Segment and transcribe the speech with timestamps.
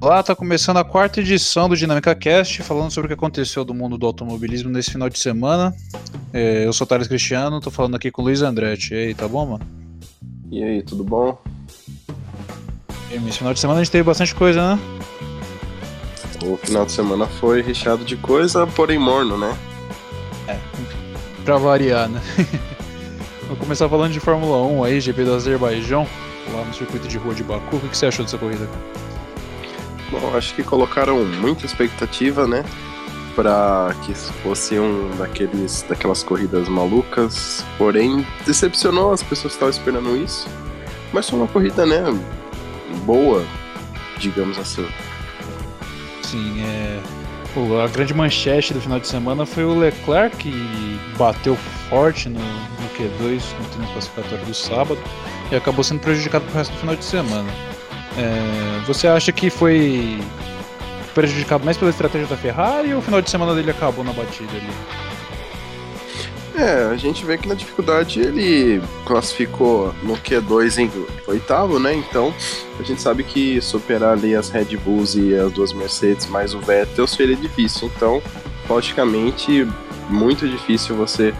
[0.00, 3.74] Olá, tá começando a quarta edição do Dinâmica Cast, falando sobre o que aconteceu do
[3.74, 5.74] mundo do automobilismo nesse final de semana.
[6.32, 8.94] É, eu sou o Thales Cristiano, tô falando aqui com o Luiz Andretti.
[8.94, 9.66] E aí, tá bom, mano?
[10.52, 11.36] E aí, tudo bom?
[13.10, 14.82] E, nesse final de semana a gente teve bastante coisa, né?
[16.44, 19.58] O final de semana foi recheado de coisa, porém morno, né?
[20.46, 20.56] É,
[21.44, 22.22] pra variar, né?
[23.48, 26.06] Vou começar falando de Fórmula 1 aí, GP do Azerbaijão,
[26.52, 27.78] lá no circuito de rua de Baku.
[27.78, 28.68] O que você achou dessa corrida?
[30.10, 32.64] Bom, acho que colocaram muita expectativa, né?
[33.34, 40.48] Para que fosse um daqueles, daquelas corridas malucas, porém decepcionou, as pessoas estavam esperando isso.
[41.12, 42.02] Mas foi uma corrida, né?
[43.04, 43.44] Boa,
[44.18, 44.86] digamos assim.
[46.22, 47.00] Sim, é.
[47.54, 51.56] Pô, a grande manchete do final de semana foi o Leclerc que bateu
[51.88, 55.00] forte no, no Q2 no treino classificatório do sábado
[55.50, 57.50] e acabou sendo prejudicado pro resto do final de semana.
[58.16, 60.18] É, você acha que foi
[61.14, 64.52] prejudicado mais pela estratégia da Ferrari ou o final de semana dele acabou na batida
[64.52, 64.70] ali?
[66.58, 70.90] É, a gente vê que na dificuldade ele classificou no Q2 em
[71.28, 71.94] oitavo, né?
[71.94, 72.34] Então
[72.80, 76.58] a gente sabe que superar ali as Red Bulls e as duas Mercedes mais o
[76.58, 77.88] Vettel seria difícil.
[77.94, 78.20] Então,
[78.68, 79.68] logicamente,
[80.10, 81.32] muito difícil você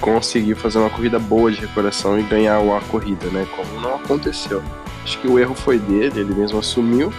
[0.00, 3.46] conseguir fazer uma corrida boa de recuperação e ganhar a corrida, né?
[3.54, 4.62] Como não aconteceu.
[5.06, 7.14] Acho que o erro foi dele, ele mesmo assumiu.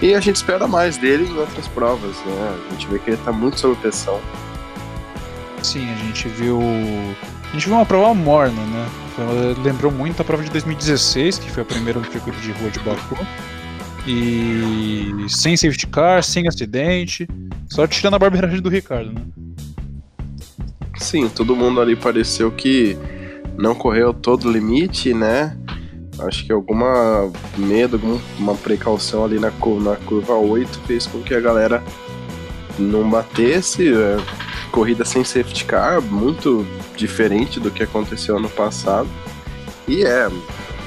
[0.00, 2.58] E a gente espera mais dele em outras provas, né?
[2.68, 4.18] A gente vê que ele tá muito sob pressão.
[5.62, 6.58] Sim, a gente viu.
[6.58, 8.88] A gente viu uma prova morna, né?
[9.62, 12.80] lembrou muito a prova de 2016, que foi a primeira no circuito de rua de
[12.80, 13.18] Baku.
[14.06, 17.28] E sem safety car, sem acidente,
[17.68, 19.20] só tirando a barbeiragem do Ricardo, né?
[20.96, 22.96] Sim, todo mundo ali pareceu que
[23.58, 25.54] não correu todo o limite, né?
[26.18, 31.40] Acho que alguma medo, alguma precaução ali na, na curva 8 fez com que a
[31.40, 31.82] galera
[32.78, 33.92] não batesse.
[33.92, 34.16] É,
[34.72, 39.08] corrida sem safety car, muito diferente do que aconteceu ano passado.
[39.86, 40.30] E é, a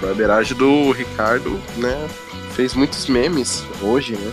[0.02, 2.08] barbeiragem do Ricardo, né?
[2.54, 4.32] Fez muitos memes hoje, né?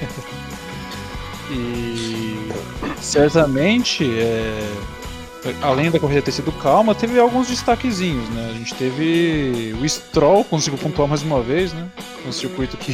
[1.50, 2.48] e
[3.00, 4.72] certamente é,
[5.62, 8.50] além da corrida ter sido calma, teve alguns destaquezinhos, né?
[8.50, 11.88] A gente teve o Stroll conseguiu pontuar mais uma vez, né?
[12.26, 12.92] Um circuito que,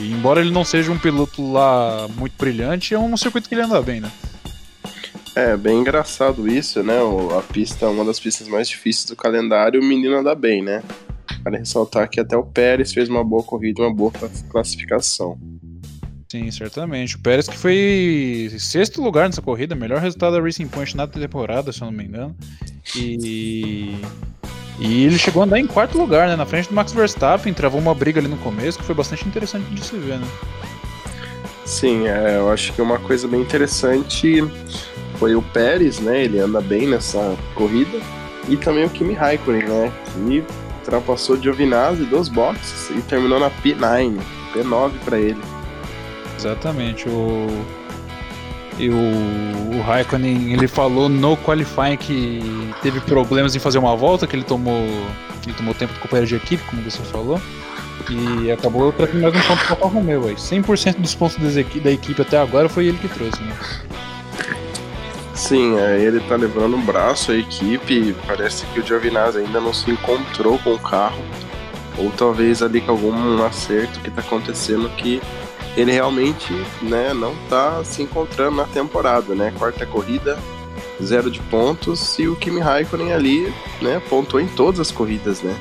[0.00, 3.80] embora ele não seja um piloto lá muito brilhante, é um circuito que ele anda
[3.82, 4.10] bem, né?
[5.34, 6.96] É, bem engraçado isso, né?
[7.38, 10.82] A pista, uma das pistas mais difíceis do calendário, o menino anda bem, né?
[11.42, 14.10] Para ressaltar que até o Pérez fez uma boa corrida, uma boa
[14.48, 15.38] classificação.
[16.28, 17.16] Sim, certamente.
[17.16, 21.72] O Pérez que foi sexto lugar nessa corrida, melhor resultado da Racing Point na temporada,
[21.72, 22.36] se eu não me engano.
[22.96, 24.00] E
[24.78, 27.80] e ele chegou a andar em quarto lugar, né, na frente do Max Verstappen, travou
[27.80, 30.26] uma briga ali no começo que foi bastante interessante de se ver, né?
[31.64, 34.44] Sim, é, eu acho que uma coisa bem interessante
[35.18, 36.24] foi o Pérez, né?
[36.24, 37.98] Ele anda bem nessa corrida.
[38.48, 39.92] E também o Kimi Raikkonen, né?
[40.14, 40.44] Que
[40.80, 44.16] ultrapassou Giovinazzi dos boxes e terminou na P9,
[44.54, 45.40] P9 para ele.
[46.36, 47.08] Exatamente.
[47.08, 47.46] O,
[48.78, 54.26] e o, o Raikkonen ele falou no qualifying que teve problemas em fazer uma volta,
[54.26, 54.84] que ele tomou,
[55.44, 57.40] ele tomou tempo do companheiro de equipe, como você falou.
[58.10, 60.22] E acabou trazendo mais um ponto para o Romeo.
[60.22, 63.56] 100% dos pontos da equipe até agora foi ele que trouxe, né?
[65.34, 68.14] Sim, é, ele tá levando um braço a equipe.
[68.26, 71.22] Parece que o Giovinazzi ainda não se encontrou com o carro.
[71.98, 75.20] Ou talvez ali com algum acerto que tá acontecendo que
[75.76, 79.52] ele realmente né, não está se encontrando na temporada, né?
[79.58, 80.38] Quarta corrida,
[81.02, 85.54] zero de pontos, e o Kimi Raikkonen ali, né, pontuou em todas as corridas, né?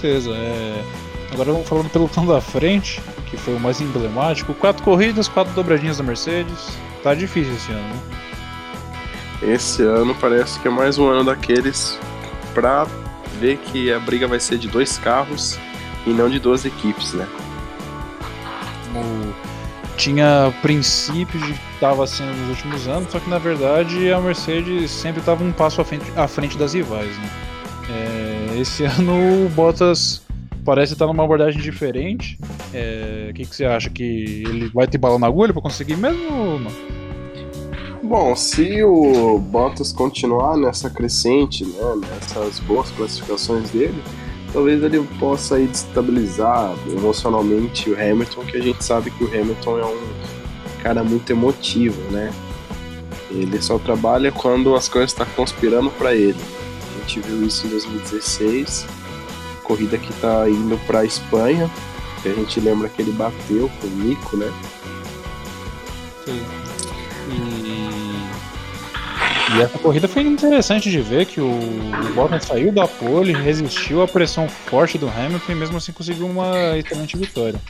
[0.00, 0.84] Certeza, é...
[1.32, 4.54] Agora vamos falando pelo pelotão da frente, que foi o mais emblemático.
[4.54, 6.68] Quatro corridas, quatro dobradinhas da Mercedes.
[7.02, 8.00] Tá difícil esse ano, né?
[9.42, 11.98] Esse ano parece que é mais um ano daqueles
[12.54, 12.86] pra
[13.40, 15.58] ver que a briga vai ser de dois carros
[16.06, 17.26] e não de duas equipes, né?
[19.96, 24.90] Tinha princípios de que estava sendo nos últimos anos, só que na verdade a Mercedes
[24.90, 27.16] sempre estava um passo à frente, à frente das rivais.
[27.16, 27.30] Né?
[27.90, 30.22] É, esse ano o Bottas
[30.64, 32.38] parece estar numa abordagem diferente.
[32.72, 33.90] É, o é, que, que, você acha?
[33.90, 36.72] Que ele vai ter bala na agulha para conseguir mesmo ou não?
[38.02, 44.02] Bom, se o Bottas continuar nessa crescente, né, nessas boas classificações dele,
[44.54, 49.78] talvez ele possa aí destabilizar emocionalmente o Hamilton, que a gente sabe que o Hamilton
[49.80, 49.98] é um
[50.80, 52.32] cara muito emotivo, né?
[53.30, 56.38] Ele só trabalha quando as coisas estão tá conspirando para ele.
[56.94, 58.86] A gente viu isso em 2016,
[59.64, 61.68] corrida que está indo para a Espanha,
[62.22, 64.52] que a gente lembra que ele bateu com o Nico, né?
[66.24, 66.63] Sim.
[69.54, 69.62] E...
[69.62, 74.08] essa corrida foi interessante de ver que o, o Bottas saiu da pole, resistiu à
[74.08, 77.60] pressão forte do Hamilton e mesmo assim conseguiu uma excelente vitória.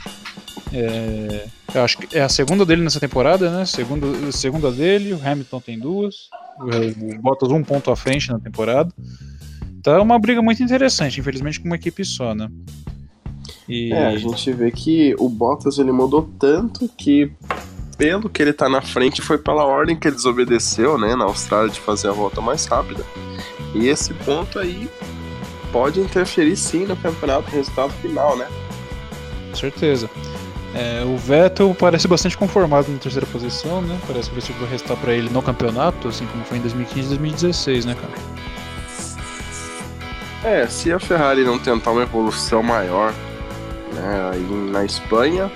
[0.73, 3.65] É, eu acho que é a segunda dele nessa temporada, né?
[3.65, 6.29] Segunda, segunda dele, o Hamilton tem duas.
[6.59, 8.93] O, o Bottas um ponto à frente na temporada.
[9.79, 12.49] Então é uma briga muito interessante, infelizmente com uma equipe só, né?
[13.69, 13.93] E...
[13.93, 17.31] É, a gente vê que o Bottas ele mudou tanto que
[17.97, 21.71] pelo que ele tá na frente foi pela ordem que ele desobedeceu, né, na Austrália
[21.71, 23.05] de fazer a volta mais rápida.
[23.75, 24.89] E esse ponto aí
[25.73, 28.47] pode interferir sim no campeonato, no resultado final, né?
[29.51, 30.09] Com certeza.
[30.75, 33.99] É, o Vettel parece bastante conformado na terceira posição, né?
[34.07, 37.85] Parece que vai restar para ele no campeonato, assim como foi em 2015 e 2016,
[37.85, 38.13] né, cara?
[40.45, 43.15] É, se a Ferrari não tentar uma evolução maior
[43.93, 45.51] né, aí na Espanha,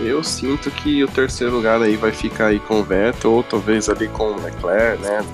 [0.00, 3.88] eu sinto que o terceiro lugar aí vai ficar aí com o Vettel ou talvez
[3.88, 5.24] ali com o Leclerc, né?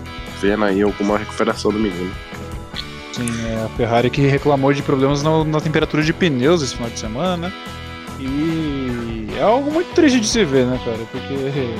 [0.40, 2.12] Vendo aí alguma recuperação do menino.
[3.12, 6.90] Sim, é a Ferrari que reclamou de problemas na, na temperatura de pneus esse final
[6.90, 7.52] de semana, né?
[8.20, 10.98] E é algo muito triste de se ver, né, cara?
[11.10, 11.74] Porque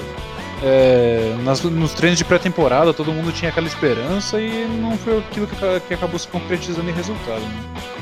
[0.63, 5.47] é, nas, nos treinos de pré-temporada todo mundo tinha aquela esperança e não foi aquilo
[5.47, 7.98] que, que acabou se concretizando em resultado, né?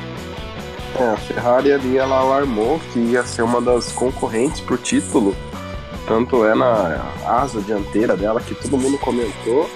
[0.99, 5.37] É, a Ferrari ali ela alarmou que ia ser uma das concorrentes por título.
[6.07, 9.69] Tanto é na asa dianteira dela que todo mundo comentou.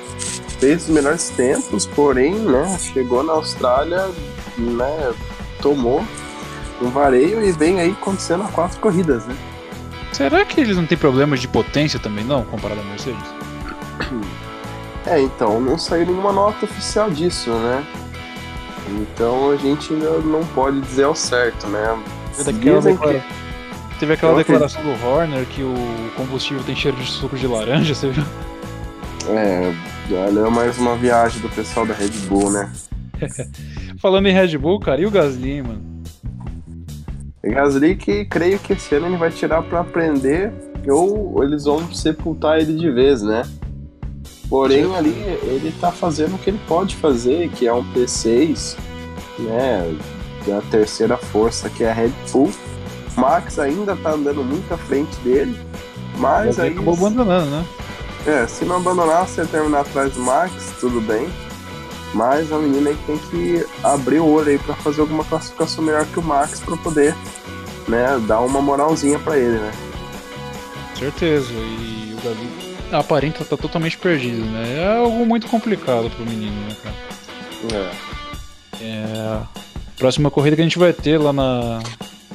[0.58, 4.10] Fez os melhores tempos, porém, né, chegou na Austrália,
[4.58, 5.14] né,
[5.60, 6.04] tomou
[6.80, 9.36] um vareio e vem aí acontecendo a quatro corridas, né?
[10.12, 13.24] Será que eles não têm problemas de potência também, não, comparado à Mercedes?
[15.06, 17.86] É, então, não saiu nenhuma nota oficial disso, né?
[18.90, 22.02] Então a gente ainda não pode dizer ao certo, né?
[23.20, 23.98] Que...
[23.98, 25.74] Teve aquela declaração do Horner que o
[26.16, 28.24] combustível tem cheiro de suco de laranja, você viu?
[29.28, 29.72] É,
[30.12, 32.72] olha é mais uma viagem do pessoal da Red Bull, né?
[34.00, 35.82] Falando em Red Bull, cara, e o Gasly, mano?
[37.44, 40.52] Gasly que creio que esse ano ele vai tirar para aprender
[40.88, 43.42] ou eles vão sepultar ele de vez, né?
[44.50, 45.10] Porém ali
[45.44, 48.76] ele tá fazendo o que ele pode fazer, que é um P6,
[49.38, 49.96] né?
[50.44, 52.50] Da terceira força que é a Red Bull.
[53.16, 55.56] Max ainda tá andando muito à frente dele,
[56.16, 57.64] mas aí acabou abandonando, né?
[58.26, 61.28] É, se não abandonar, se terminar atrás do Max, tudo bem.
[62.12, 66.04] Mas a menina aí tem que abrir o olho aí para fazer alguma classificação melhor
[66.06, 67.14] que o Max para poder,
[67.86, 69.72] né, dar uma moralzinha para ele, né?
[70.98, 71.52] Certeza.
[71.52, 74.78] E o Gabi aparenta estar tá totalmente perdido, né?
[74.78, 76.96] É algo muito complicado pro menino, né, cara?
[78.82, 78.84] É.
[78.84, 79.40] é.
[79.96, 81.80] Próxima corrida que a gente vai ter lá na,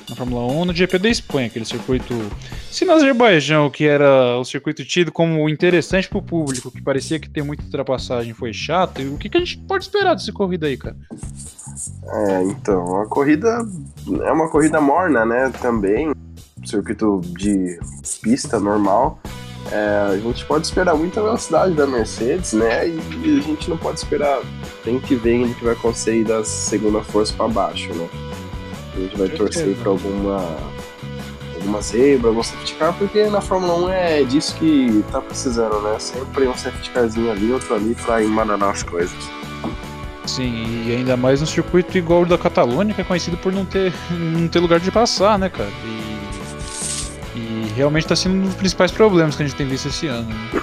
[0.09, 2.13] na Fórmula 1 no GP da Espanha, aquele circuito.
[2.69, 7.19] Se no Azerbaijão, que era o circuito tido como interessante para o público, que parecia
[7.19, 10.67] que ter muita ultrapassagem foi chato, o que, que a gente pode esperar dessa corrida
[10.67, 10.95] aí, cara?
[12.07, 13.65] É, então, a corrida
[14.23, 15.51] é uma corrida morna, né?
[15.61, 16.13] Também,
[16.63, 17.79] circuito de
[18.21, 19.19] pista normal.
[19.71, 22.87] É, a gente pode esperar muita velocidade da Mercedes, né?
[22.87, 24.41] E a gente não pode esperar.
[24.83, 28.07] Tem que ver o que vai acontecer aí da segunda força para baixo, né?
[28.95, 30.41] A gente vai torcer para alguma
[31.65, 35.97] alguma zebra, algum safety car, porque na Fórmula 1 é disso que tá precisando, né?
[35.99, 39.17] Sempre um safety carzinho ali, outro ali para embananar as coisas.
[40.25, 43.65] Sim, e ainda mais um circuito igual o da Catalônia, que é conhecido por não
[43.65, 45.69] ter, não ter lugar de passar, né, cara?
[45.85, 46.04] E
[47.75, 50.27] realmente está sendo um dos principais problemas que a gente tem visto esse ano.
[50.27, 50.61] Né?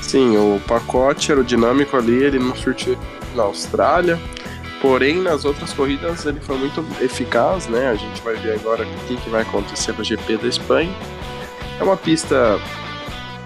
[0.00, 2.98] Sim, o pacote aerodinâmico ali, ele não surtiu
[3.34, 4.18] na Austrália,
[4.82, 7.88] Porém, nas outras corridas ele foi muito eficaz, né?
[7.88, 10.92] A gente vai ver agora o que, que vai acontecer no GP da Espanha.
[11.78, 12.60] É uma pista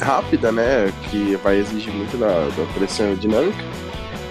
[0.00, 0.90] rápida, né?
[1.10, 3.62] Que vai exigir muito da, da pressão aerodinâmica.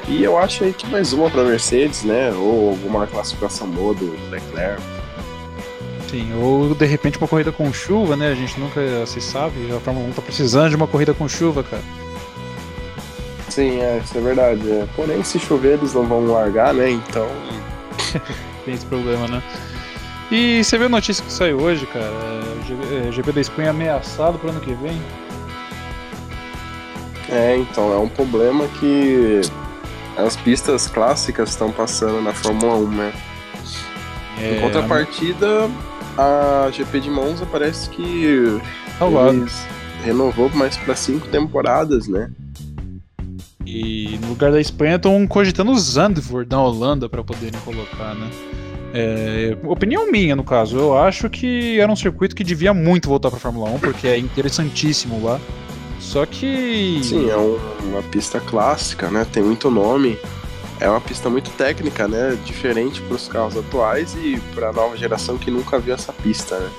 [0.07, 2.31] E eu acho aí que mais uma para Mercedes, né?
[2.33, 4.81] Ou alguma classificação boa do Leclerc.
[6.15, 8.31] Sim, ou de repente uma corrida com chuva, né?
[8.31, 9.69] A gente nunca se sabe.
[9.75, 11.83] A Fórmula 1 tá precisando de uma corrida com chuva, cara.
[13.49, 14.71] Sim, é, isso é verdade.
[14.71, 14.87] É.
[14.95, 16.89] Porém, se chover, eles não vão largar, né?
[16.89, 17.27] Então.
[18.63, 19.43] Tem esse problema, né?
[20.31, 22.09] E você viu a notícia que saiu hoje, cara?
[23.09, 25.01] O GP da Espanha ameaçado pro ano que vem?
[27.27, 29.41] É, então, é um problema que
[30.15, 33.13] as pistas clássicas estão passando na Fórmula 1, né?
[34.39, 35.69] É, em contrapartida,
[36.17, 38.59] a GP de Monza parece que
[40.03, 42.31] renovou mais para cinco temporadas, né?
[43.65, 48.29] E no lugar da Espanha estão cogitando o Zandvoort da Holanda para poderem colocar, né?
[48.93, 50.77] É, opinião minha, no caso.
[50.77, 54.17] Eu acho que era um circuito que devia muito voltar pra Fórmula 1, porque é
[54.17, 55.39] interessantíssimo lá.
[55.99, 57.01] Só que.
[57.03, 57.57] Sim, é um,
[57.89, 59.25] uma pista clássica, né?
[59.29, 60.17] Tem muito nome.
[60.79, 62.37] É uma pista muito técnica, né?
[62.43, 66.59] Diferente para os carros atuais e para a nova geração que nunca viu essa pista,
[66.59, 66.69] né?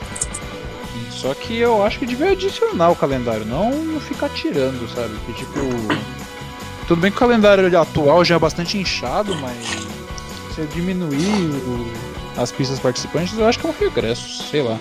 [1.11, 5.15] Só que eu acho que devia adicionar o calendário, não ficar tirando, sabe?
[5.25, 5.61] Que tipo.
[6.87, 9.57] Tudo bem que o calendário atual já é bastante inchado, mas
[10.55, 14.79] se eu diminuir o, as pistas participantes, eu acho que é um regresso, sei lá.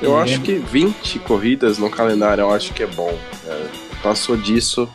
[0.00, 3.18] Eu e acho que 20 corridas no calendário eu acho que é bom.
[3.46, 3.66] É,
[4.02, 4.88] passou disso,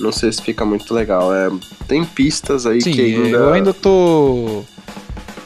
[0.00, 1.34] não sei se fica muito legal.
[1.34, 1.48] É,
[1.86, 3.36] tem pistas aí Sim, que ainda.
[3.36, 4.64] Eu ainda tô.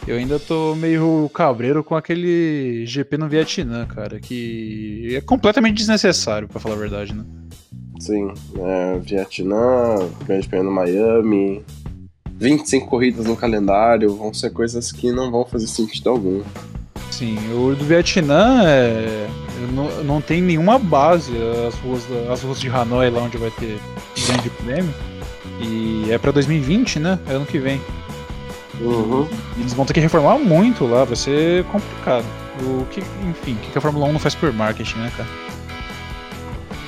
[0.06, 6.48] Eu ainda tô meio cabreiro com aquele GP no Vietnã, cara, que é completamente desnecessário,
[6.48, 7.24] para falar a verdade, né?
[8.00, 11.62] Sim, é, Vietnã, Grande Prêmio no Miami,
[12.40, 16.42] 25 corridas no calendário, vão ser coisas que não vão fazer sentido algum.
[17.10, 19.28] Sim, o do Vietnã é,
[19.74, 21.32] não, não tem nenhuma base,
[21.68, 22.02] as ruas,
[22.32, 23.78] as ruas de Hanoi, lá onde vai ter
[24.30, 24.94] grande prêmio.
[25.60, 27.18] E é pra 2020, né?
[27.28, 27.80] É ano que vem.
[28.80, 29.28] Uhum.
[29.58, 32.24] Eles vão ter que reformar muito lá, vai ser complicado.
[32.62, 35.28] O que, enfim, o que a Fórmula 1 não faz por marketing, né, cara?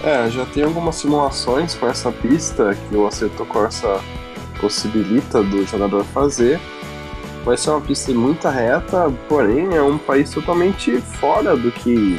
[0.04, 4.00] É, já tem algumas simulações com essa pista que o Assetto Corsa
[4.60, 6.58] possibilita do jogador fazer.
[7.44, 12.18] Vai ser uma pista muita reta, porém é um país totalmente fora do que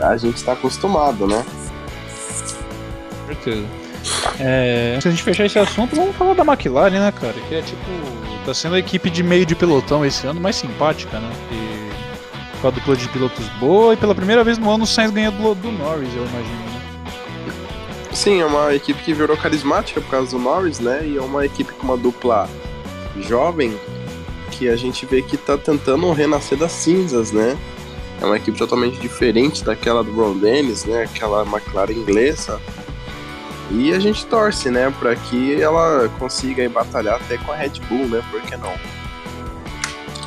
[0.00, 1.44] a gente está acostumado, né?
[3.18, 3.85] Com certeza.
[4.38, 7.34] É, antes da gente fechar esse assunto, vamos falar da McLaren, né, cara?
[7.48, 7.80] Que é tipo.
[8.44, 11.32] Tá sendo a equipe de meio de pelotão esse ano mais simpática, né?
[11.50, 15.10] E, com a dupla de pilotos boa e pela primeira vez no ano o Sainz
[15.10, 16.76] ganha do, do Norris, eu imagino, né?
[18.12, 21.06] Sim, é uma equipe que virou carismática por causa do Norris, né?
[21.06, 22.48] E é uma equipe com uma dupla
[23.20, 23.76] jovem
[24.52, 27.56] que a gente vê que tá tentando renascer das cinzas, né?
[28.20, 31.02] É uma equipe totalmente diferente daquela do Ron Dennis, né?
[31.02, 32.60] Aquela McLaren inglesa.
[33.70, 38.06] E a gente torce, né, para que ela consiga batalhar até com a Red Bull,
[38.06, 38.22] né?
[38.30, 38.72] Por que não?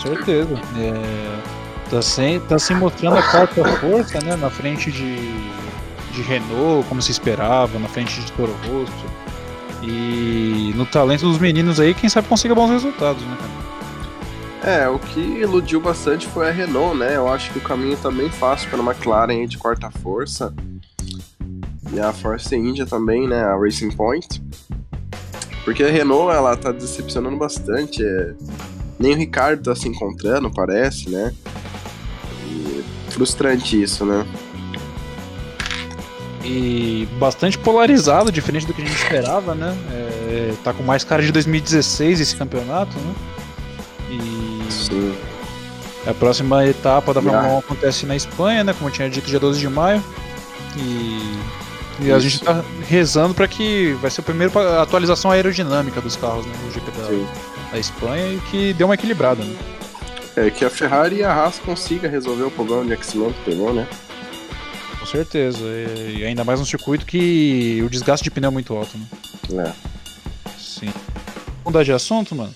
[0.02, 0.60] Certeza.
[0.78, 4.36] É, tá, sem, tá se mostrando a quarta força, né?
[4.36, 5.18] Na frente de,
[6.12, 9.20] de Renault, como se esperava, na frente de Toro Rosso.
[9.82, 13.60] E no talento dos meninos aí, quem sabe consiga bons resultados, né, cara?
[14.62, 17.16] É, o que iludiu bastante foi a Renault, né?
[17.16, 20.54] Eu acho que o caminho tá bem fácil para a McLaren de quarta força.
[21.94, 23.42] E a Force India também, né?
[23.42, 24.42] A Racing Point.
[25.64, 28.04] Porque a Renault, ela tá decepcionando bastante.
[28.04, 28.34] É...
[29.00, 31.34] Nem o Ricardo tá se encontrando, parece, né?
[32.48, 32.84] E...
[33.10, 34.26] Frustrante isso, né?
[36.44, 39.76] E bastante polarizado, diferente do que a gente esperava, né?
[39.92, 40.54] É...
[40.64, 43.16] Tá com mais cara de 2016 esse campeonato, né?
[44.10, 44.72] E.
[44.72, 45.16] Sim.
[46.08, 48.74] A próxima etapa da Fórmula 1 acontece na Espanha, né?
[48.74, 50.04] Como eu tinha dito, dia 12 de maio.
[50.78, 51.38] E
[52.02, 56.46] e a gente tá rezando para que vai ser a primeira atualização aerodinâmica dos carros
[56.46, 59.44] né, no GP da, da, Espanha e que deu uma equilibrada.
[59.44, 59.56] Né?
[60.36, 63.74] É, que a Ferrari e a Haas consiga resolver o problema de aquecimento que pegou,
[63.74, 63.88] né?
[65.00, 65.60] Com certeza.
[66.16, 69.06] E ainda mais um circuito que o desgaste de pneu é muito alto, né?
[69.66, 70.50] É.
[70.58, 70.94] Sim.
[71.48, 72.56] Vamos mudar de assunto, mano?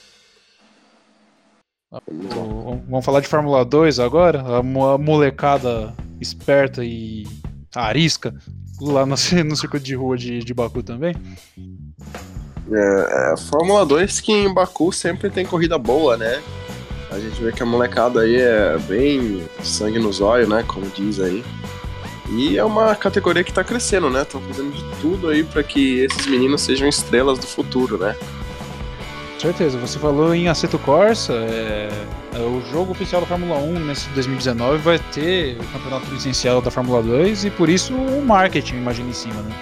[2.88, 4.42] Vamos falar de Fórmula 2 agora?
[4.58, 7.28] A molecada esperta e
[7.76, 8.34] arisca
[8.82, 9.16] lá no,
[9.46, 11.16] no circuito de rua de, de Baku também?
[12.72, 16.42] É, é, Fórmula 2 que em Baku sempre tem corrida boa, né?
[17.12, 20.64] A gente vê que a molecada aí é bem sangue nos olhos, né?
[20.68, 21.44] Como diz aí.
[22.32, 24.24] E é uma categoria que tá crescendo, né?
[24.24, 28.16] Estão fazendo de tudo aí para que esses meninos sejam estrelas do futuro, né?
[29.44, 29.78] certeza.
[29.78, 31.90] Você falou em Aceto Corsa, é,
[32.40, 37.02] o jogo oficial da Fórmula 1 nesse 2019 vai ter o campeonato licenciado da Fórmula
[37.04, 39.56] 2 e por isso o marketing, imagina em cima, né?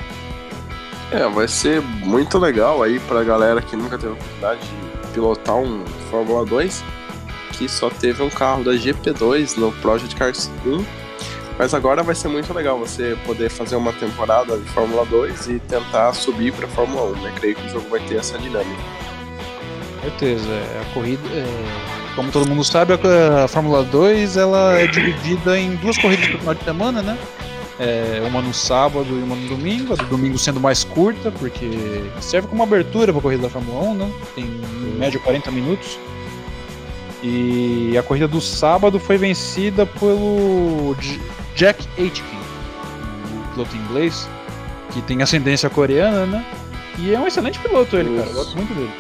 [1.12, 5.58] É, vai ser muito legal aí pra galera que nunca teve a oportunidade de pilotar
[5.58, 6.84] um Fórmula 2,
[7.52, 10.86] que só teve um carro da GP2 no Project Cars 1.
[11.60, 15.60] Mas agora vai ser muito legal você poder fazer uma temporada de Fórmula 2 e
[15.60, 17.34] tentar subir para Fórmula 1, né?
[17.36, 18.82] Creio que o jogo vai ter essa dinâmica
[20.02, 20.52] certeza.
[20.52, 25.76] É, a corrida, é, como todo mundo sabe, a, Fórmula 2 ela é dividida em
[25.76, 27.18] duas corridas por final de semana, né?
[27.80, 29.94] É, uma no sábado e uma no domingo.
[29.94, 31.70] A do domingo sendo mais curta, porque
[32.20, 34.12] serve como abertura para a corrida da Fórmula 1, né?
[34.36, 35.98] Tem em média 40 minutos.
[37.24, 40.96] E a corrida do sábado foi vencida pelo
[41.56, 42.40] Jack Aitken,
[43.36, 44.28] o piloto inglês,
[44.92, 46.46] que tem ascendência coreana, né?
[46.98, 48.30] E é um excelente piloto ele, cara.
[48.30, 48.92] Eu gosto muito dele.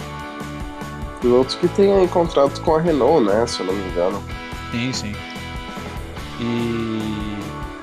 [1.21, 3.45] Piloto que tem contrato com a Renault, né?
[3.47, 4.21] Se eu não me engano.
[4.71, 5.11] Sim, sim.
[6.39, 7.37] E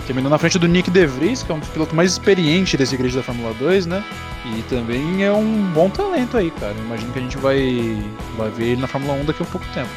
[0.06, 2.96] terminou na frente do Nick De Vries, que é um dos pilotos mais experientes desse
[2.96, 4.04] grid da Fórmula 2, né?
[4.44, 6.74] E também é um bom talento aí, cara.
[6.78, 7.96] Imagino que a gente vai,
[8.36, 9.90] vai ver ele na Fórmula 1 daqui a pouco tempo.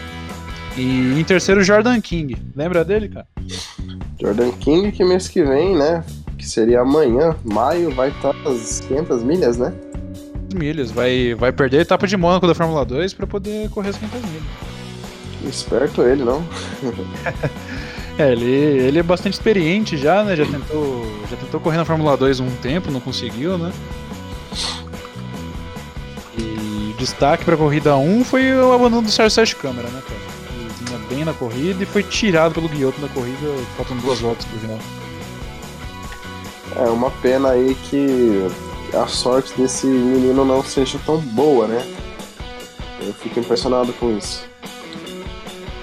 [0.78, 2.38] E em terceiro, Jordan King.
[2.56, 3.28] Lembra dele, cara?
[4.20, 6.04] Jordan King, que mês que vem, né?
[6.38, 9.74] Que seria amanhã, maio, vai estar às 500 milhas, né?
[10.54, 10.92] Milhas.
[10.92, 14.22] Vai, vai perder a etapa de Mônaco da Fórmula 2 para poder correr as 500
[14.30, 14.44] milhas.
[15.48, 16.46] Esperto ele, não?
[18.18, 20.36] é, ele, ele é bastante experiente já, né?
[20.36, 23.72] Já tentou, já tentou correr na Fórmula 2 um tempo, não conseguiu, né?
[26.38, 30.20] E destaque para a corrida 1 foi o abandono do Sérgio Sérgio Câmara, né, cara?
[30.60, 34.46] Ele vinha bem na corrida e foi tirado pelo Guioto na corrida, faltando duas voltas
[34.46, 34.80] pro final.
[36.76, 38.48] É uma pena aí que
[38.94, 41.86] a sorte desse menino não seja tão boa, né?
[43.00, 44.44] Eu fico impressionado com isso.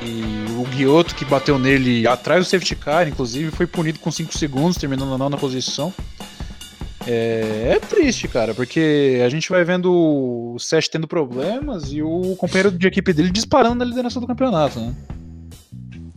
[0.03, 4.37] E o Guioto que bateu nele atrás do safety car, inclusive, foi punido com 5
[4.37, 5.93] segundos, terminando na nona posição.
[7.07, 12.37] É, é, triste, cara, porque a gente vai vendo o Seth tendo problemas e o
[12.37, 14.95] companheiro de equipe dele disparando na liderança do campeonato, né?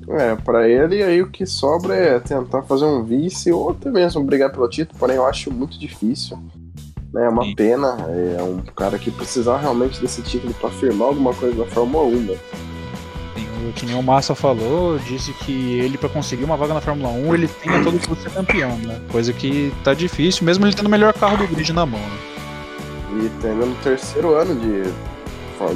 [0.09, 4.21] É, pra ele aí o que sobra é tentar fazer um vice ou até mesmo
[4.23, 6.37] brigar pelo título, porém eu acho muito difícil.
[7.13, 7.55] Né, é uma Sim.
[7.55, 7.97] pena,
[8.37, 12.09] é um cara que precisava realmente desse título para afirmar alguma coisa na Fórmula 1.
[12.21, 12.37] Né?
[13.69, 17.09] O que nem o Massa falou, disse que ele, para conseguir uma vaga na Fórmula
[17.09, 18.99] 1, ele tem a todo custo ser campeão, né?
[19.11, 21.99] Coisa que tá difícil, mesmo ele tendo o melhor carro do grid na mão.
[21.99, 22.17] Né?
[23.23, 24.83] E tendo no terceiro ano de,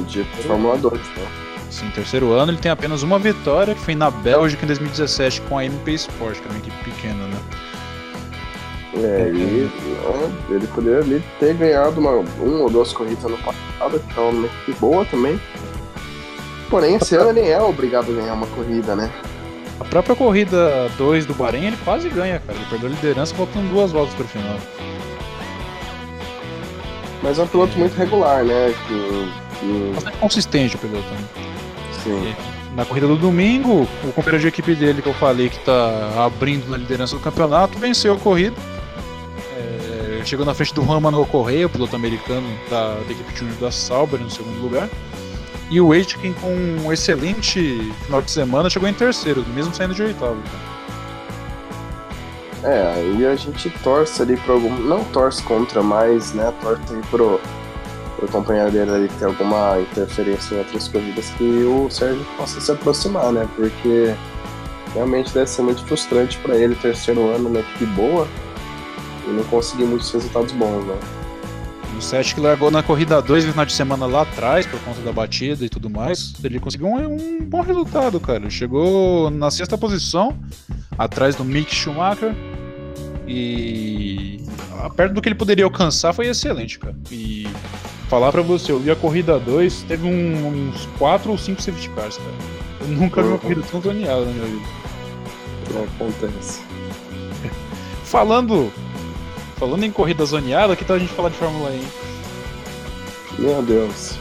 [0.06, 1.26] de Fórmula 2, né?
[1.70, 5.58] Sim, terceiro ano ele tem apenas uma vitória, que foi na Bélgica em 2017 com
[5.58, 7.38] a MP Sport, que é uma equipe pequena, né?
[8.94, 9.70] É, e
[10.48, 14.46] ele poderia ali ter ganhado uma, uma ou duas corridas no passado, que é uma
[14.46, 15.40] equipe boa também.
[16.70, 19.10] Porém, esse ano ele é obrigado a ganhar uma corrida, né?
[19.78, 22.58] A própria corrida 2 do Bahrein ele quase ganha, cara.
[22.58, 24.58] Ele perdeu a liderança faltando duas voltas pro final.
[27.22, 28.74] Mas é um piloto muito regular, né?
[28.86, 29.92] Que, que...
[29.94, 31.08] Bastante consistente o piloto.
[31.10, 31.18] Né?
[32.02, 32.34] Sim.
[32.72, 36.24] E na corrida do domingo, o companheiro de equipe dele que eu falei que tá
[36.24, 38.56] abrindo na liderança do campeonato venceu a corrida
[40.28, 43.70] chegou na frente do Juan Manuel Correia, o piloto americano da, da equipe júnior da
[43.70, 44.88] Sauber, no segundo lugar.
[45.70, 46.52] E o Aitken, com
[46.84, 50.40] um excelente final de semana, chegou em terceiro, mesmo saindo de oitavo.
[52.62, 54.70] É, aí a gente torce ali por algum.
[54.70, 57.40] Não torce contra, mas, né, torce ali pro,
[58.16, 62.70] pro companheiro dele ali tem alguma interferência em outras corridas que o Sérgio possa se
[62.72, 63.48] aproximar, né?
[63.56, 64.14] Porque
[64.94, 68.26] realmente deve ser muito frustrante para ele, terceiro ano, uma equipe boa,
[69.26, 70.98] e não conseguiu muitos resultados bons, né?
[71.96, 75.00] O Seth que largou na corrida 2 no final de semana lá atrás, por conta
[75.00, 78.40] da batida e tudo mais, ele conseguiu um, um bom resultado, cara.
[78.40, 80.38] Ele chegou na sexta posição,
[80.98, 82.34] atrás do Mick Schumacher.
[83.26, 84.44] E
[84.94, 86.94] perto do que ele poderia alcançar foi excelente, cara.
[87.10, 87.48] E
[88.08, 91.88] falar pra você, eu vi a corrida 2, teve um, uns 4 ou 5 safety
[91.90, 92.30] cars, cara.
[92.82, 94.66] Eu nunca vi uma corrida tão zoneada na minha vida.
[95.96, 96.60] Acontece.
[98.04, 98.70] Falando
[99.56, 101.86] Falando em corrida zoneada, que tal a gente falar de Fórmula E?
[103.38, 104.14] Meu Deus.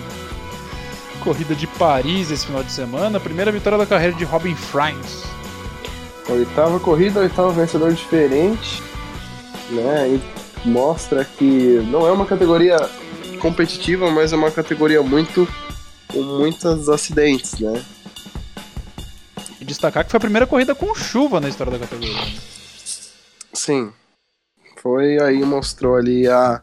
[1.22, 5.22] corrida de Paris esse final de semana, primeira vitória da carreira de Robin Friends.
[6.28, 8.82] Oitava corrida, oitavo vencedor diferente,
[9.70, 10.08] né?
[10.08, 12.76] E mostra que não é uma categoria
[13.40, 15.48] competitiva, mas é uma categoria muito
[16.08, 17.82] com muitos acidentes, né?
[19.60, 22.14] E destacar que foi a primeira corrida com chuva na história da categoria.
[22.14, 22.34] Né?
[23.52, 23.92] Sim,
[24.82, 26.60] foi aí mostrou ali a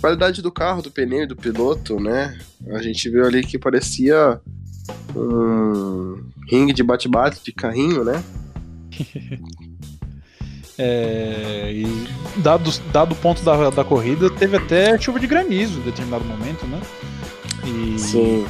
[0.00, 2.36] qualidade do carro, do pneu e do piloto, né?
[2.72, 4.40] A gente viu ali que parecia
[5.14, 8.22] um ringue de bate-bate de carrinho, né?
[10.76, 15.82] é, e dado, dado o ponto da, da corrida, teve até chuva de granizo em
[15.82, 16.80] determinado momento, né?
[17.64, 18.46] E, Sim.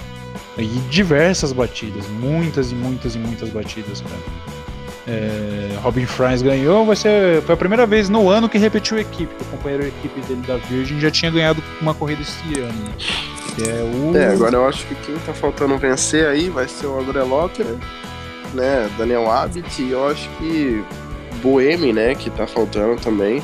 [0.57, 4.60] E diversas batidas, muitas e muitas e muitas batidas, cara.
[5.07, 9.01] É, Robin Fries ganhou, vai ser foi a primeira vez no ano que repetiu a
[9.01, 9.35] equipe.
[9.41, 12.73] O companheiro de equipe dele da Virgin já tinha ganhado uma corrida esse ano.
[12.73, 12.93] Né?
[13.67, 14.17] É, o...
[14.17, 17.67] é, agora eu acho que quem tá faltando vencer aí vai ser o Agrelocker,
[18.55, 18.91] né?
[18.97, 20.85] Daniel Abbott e eu acho que
[21.43, 22.15] Boemi, né?
[22.15, 23.43] Que tá faltando também.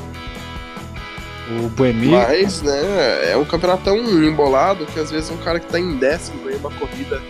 [1.49, 2.09] O Boemi.
[2.09, 5.97] Mas, né, é um campeonato tão embolado que às vezes um cara que tá em
[5.97, 7.23] décimo ganha uma corrida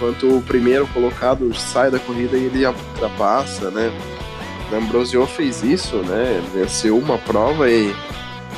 [0.00, 3.92] enquanto o primeiro colocado sai da corrida e ele ultrapassa, né?
[4.72, 6.42] O Ambrosio fez isso, né?
[6.54, 7.94] Venceu uma prova e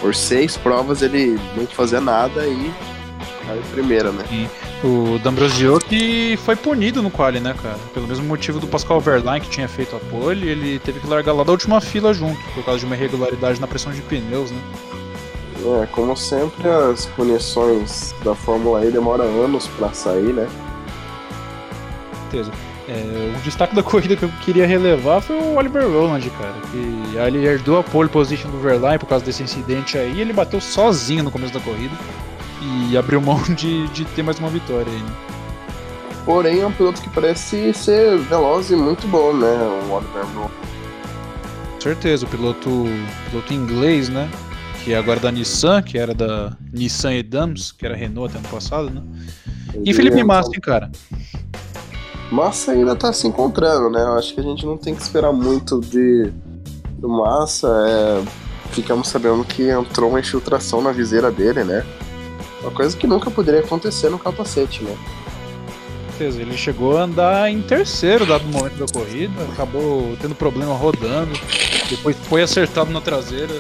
[0.01, 2.73] por seis provas ele não fazia nada e
[3.45, 4.25] caiu primeiro, né?
[4.85, 7.79] O D'Ambrosio que foi punido no quali, né, cara?
[7.93, 11.33] Pelo mesmo motivo do Pascal Verlaine que tinha feito a pole, ele teve que largar
[11.33, 14.61] lá da última fila junto, por causa de uma irregularidade na pressão de pneus, né?
[15.83, 20.49] É, como sempre, as punições da Fórmula E demoram anos para sair, né?
[22.33, 22.51] Certeza.
[22.89, 26.55] É, o destaque da corrida que eu queria relevar foi o Oliver Rowland, cara.
[26.71, 30.21] Que ele herdou a pole position do Verlaine por causa desse incidente aí.
[30.21, 31.95] Ele bateu sozinho no começo da corrida
[32.91, 34.99] e abriu mão de, de ter mais uma vitória aí.
[34.99, 35.13] Né?
[36.25, 39.53] Porém, é um piloto que parece ser veloz e muito bom, né?
[39.89, 40.53] O Oliver Rowland.
[41.75, 42.85] Com certeza, o piloto,
[43.29, 44.31] piloto inglês, né?
[44.85, 48.49] Que é agora da Nissan, que era da Nissan Edams, que era Renault até ano
[48.49, 49.03] passado, né?
[49.85, 50.91] E Felipe é Massa, hein, cara?
[52.33, 54.03] Massa ainda tá se encontrando, né?
[54.03, 56.33] Eu acho que a gente não tem que esperar muito de
[56.99, 57.69] do Massa.
[57.87, 58.23] É...
[58.73, 61.85] Ficamos sabendo que entrou uma infiltração na viseira dele, né?
[62.63, 64.97] Uma coisa que nunca poderia acontecer no capacete, né?
[66.19, 71.33] Ele chegou a andar em terceiro dado momento da corrida, acabou tendo problema rodando,
[71.91, 73.53] depois foi acertado na traseira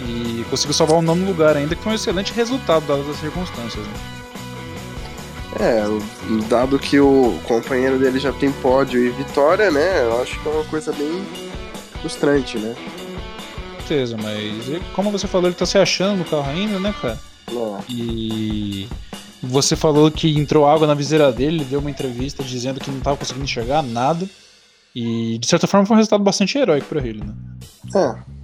[0.00, 3.84] e conseguiu salvar o nono lugar ainda, que foi um excelente resultado dadas as circunstâncias.
[3.84, 4.23] Né?
[5.60, 5.84] É,
[6.48, 10.04] dado que o companheiro dele já tem pódio e vitória, né?
[10.04, 11.24] Eu acho que é uma coisa bem
[12.00, 12.74] frustrante, né?
[13.84, 17.18] certeza, mas como você falou, ele tá se achando no carro ainda, né, cara?
[17.50, 17.92] É.
[17.92, 18.88] E
[19.42, 23.00] você falou que entrou água na viseira dele, ele deu uma entrevista dizendo que não
[23.00, 24.26] tava conseguindo enxergar nada.
[24.94, 27.34] E de certa forma foi um resultado bastante heróico para ele, né?
[27.94, 28.34] É.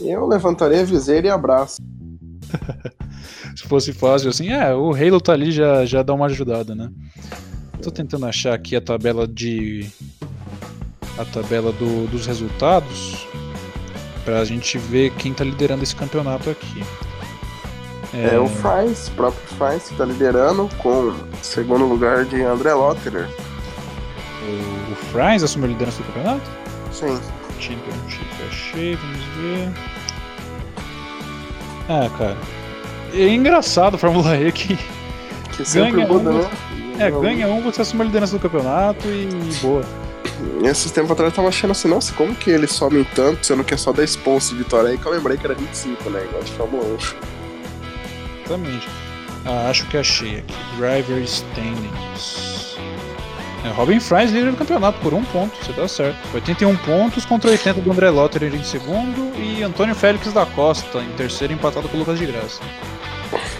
[0.00, 1.80] Eu levantaria a viseira e abraço.
[3.56, 6.90] Se fosse fácil assim, é, o Halo tá ali já, já dá uma ajudada, né?
[7.82, 9.88] Tô tentando achar aqui a tabela de.
[11.18, 13.26] a tabela do, dos resultados
[14.24, 16.84] pra gente ver quem tá liderando esse campeonato aqui.
[18.14, 22.72] É, é o Fries, o próprio Fries que tá liderando com segundo lugar de André
[22.72, 23.28] Lotterer.
[24.42, 26.50] O, o Fries assumiu a liderança do campeonato?
[26.92, 27.18] Sim.
[27.58, 29.91] Championship achei, vamos ver.
[31.88, 32.36] Ah, cara
[33.14, 34.78] é engraçado a Fórmula E que.
[35.56, 36.50] Que sempre ganha muda, um, né?
[36.98, 39.28] É, ganha um, você assume a liderança do campeonato e
[39.60, 39.84] boa.
[40.62, 43.74] Esses tempos atrás eu tava achando assim, nossa, como que eles sobem tanto, sendo que
[43.74, 44.90] é só 10 pontos de vitória?
[44.90, 46.24] Aí que eu lembrei que era 25, né?
[46.24, 46.96] Igual de Fórmula 1.
[48.46, 48.88] Exatamente.
[49.44, 50.54] Ah, acho que achei aqui.
[50.78, 52.51] Driver Standings.
[53.64, 56.18] É, Robin Fries líder do campeonato por um ponto, você tá certo.
[56.34, 61.12] 81 pontos contra 80 do André Lotterer em segundo e Antônio Félix da Costa em
[61.12, 62.60] terceiro, empatado com o Lucas de Graça.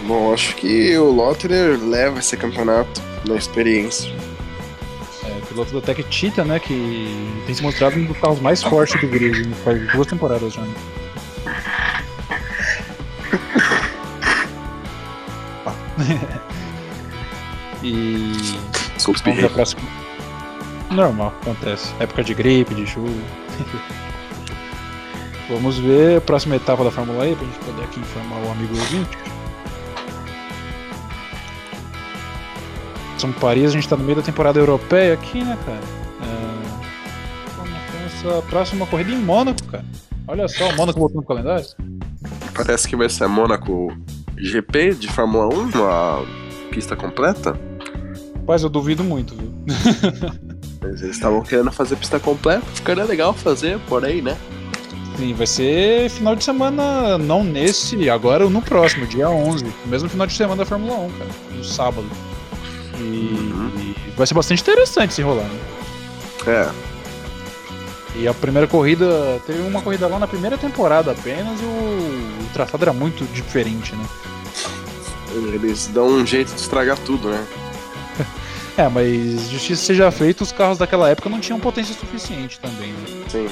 [0.01, 4.13] Bom, acho que o Lotterer leva esse campeonato na experiência.
[5.23, 8.99] É, piloto da Tech Cheetah, né, que tem se mostrado um dos carros mais fortes
[8.99, 10.61] do grid, faz duas temporadas já.
[10.61, 10.73] Né?
[17.83, 18.82] e.
[19.11, 19.81] Desculpa, próxima...
[20.89, 21.93] Normal, acontece.
[21.99, 23.09] Época de gripe, de chuva.
[25.49, 28.77] Vamos ver a próxima etapa da Fórmula E pra gente poder aqui informar o amigo
[28.77, 29.17] ouvinte.
[33.17, 35.81] São Paris, a gente tá no meio da temporada europeia aqui, né, cara?
[36.21, 36.27] É...
[37.57, 37.73] Vamos
[38.05, 39.83] essa próxima corrida em Mônaco, cara.
[40.27, 41.65] Olha só, o Mônaco voltando no calendário.
[42.53, 43.91] Parece que vai ser Mônaco
[44.37, 46.25] GP de Fórmula 1, uma
[46.69, 47.59] pista completa.
[48.43, 49.53] Rapaz, eu duvido muito, viu?
[50.81, 54.37] Mas eles estavam querendo fazer pista completa, ficaria legal fazer, porém, né?
[55.15, 59.65] Sim, vai ser final de semana, não nesse, agora no próximo, dia 11.
[59.85, 62.05] Mesmo final de semana da Fórmula 1, cara, no sábado.
[62.99, 63.71] E, uhum.
[63.77, 65.59] e vai ser bastante interessante se rolar, né?
[66.45, 66.71] É.
[68.17, 72.49] E a primeira corrida, teve uma corrida lá na primeira temporada apenas e o, o
[72.51, 74.05] traçado era muito diferente, né?
[75.53, 77.47] Eles dão um jeito de estragar tudo, né?
[78.77, 83.25] É, mas justiça seja feita, os carros daquela época não tinham potência suficiente também, né?
[83.29, 83.47] Sim.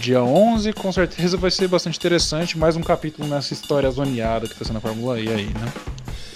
[0.00, 4.54] Dia 11, com certeza vai ser bastante interessante, mais um capítulo nessa história zoneada que
[4.54, 5.72] tá sendo a Fórmula E aí, né?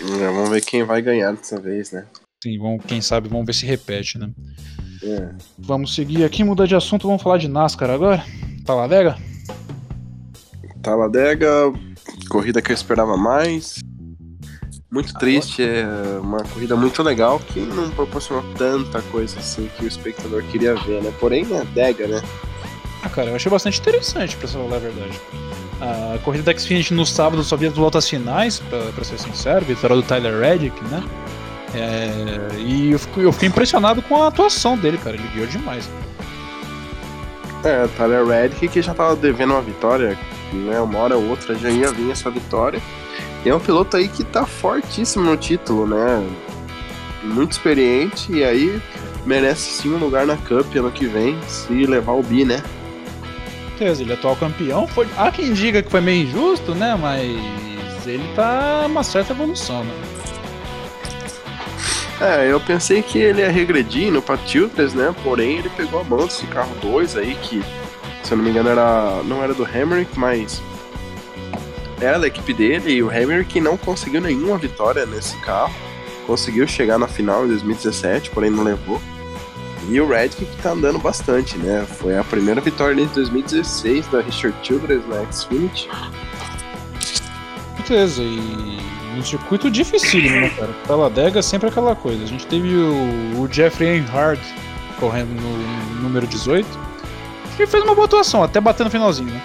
[0.01, 2.07] É, vamos ver quem vai ganhar dessa vez, né?
[2.42, 4.31] Sim, vamos, quem sabe, vamos ver se repete, né?
[5.03, 5.31] É.
[5.59, 8.24] Vamos seguir aqui, mudar de assunto, vamos falar de NASCAR agora?
[8.64, 9.18] Taladega?
[10.81, 11.72] Taladega,
[12.31, 13.81] corrida que eu esperava mais.
[14.90, 15.85] Muito triste, é
[16.18, 21.03] uma corrida muito legal que não proporcionou tanta coisa assim que o espectador queria ver,
[21.03, 21.12] né?
[21.20, 22.22] Porém, é Dega, né?
[23.03, 25.20] Ah, cara, eu achei bastante interessante, pra falar a verdade.
[25.81, 29.64] A corrida da Xfinity no sábado só via as voltas finais, pra, pra ser sincero,
[29.64, 31.05] vitória do Tyler Reddick, né?
[31.74, 35.16] É, e eu fiquei, eu fiquei, impressionado com a atuação dele, cara.
[35.16, 35.88] Ele guiou demais.
[37.62, 40.18] É, Tyler Reddick que já tava devendo uma vitória,
[40.53, 40.81] né?
[40.81, 42.81] Uma hora ou outra já ia vir essa vitória.
[43.44, 46.27] E é um piloto aí que tá fortíssimo no título, né?
[47.22, 48.81] Muito experiente e aí
[49.24, 52.62] merece sim um lugar na Cup ano que vem, se levar o bi, né?
[53.79, 54.87] certeza, ele é atual campeão.
[54.88, 55.07] Foi...
[55.16, 56.96] Há quem diga que foi meio injusto, né?
[57.01, 59.94] Mas ele tá uma certa evolução, né?
[62.20, 65.14] É, eu pensei que ele ia regredir no Patilters, né?
[65.22, 67.62] Porém, ele pegou a mão desse carro 2 aí, que,
[68.24, 70.61] se eu não me engano, era, não era do Hamrick, mas
[72.00, 72.92] era da equipe dele.
[72.92, 75.74] E o Hamrick não conseguiu nenhuma vitória nesse carro.
[76.26, 79.00] Conseguiu chegar na final em 2017, porém não levou.
[79.88, 81.87] E o Redknapp tá andando bastante, né?
[81.98, 85.88] Foi a primeira vitória desde 2016 da Richard Childress na Xfinity.
[87.76, 88.78] Certeza, e
[89.16, 90.74] um circuito dificílimo, né, cara?
[90.87, 92.22] Talladega é sempre aquela coisa.
[92.22, 94.42] A gente teve o, o Jeffrey Earnhardt
[95.00, 96.68] correndo no número 18.
[97.58, 99.42] Ele fez uma boa atuação, até batendo no finalzinho, né?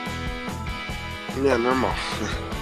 [1.38, 1.96] É, normal.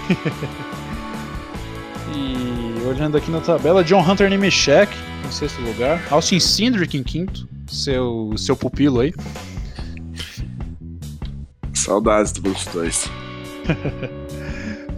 [2.16, 4.92] e olhando aqui na tabela, John Hunter Nemechek
[5.28, 9.14] em sexto lugar, Austin Cindric em quinto, seu, seu pupilo aí.
[11.74, 13.10] Saudades do 22.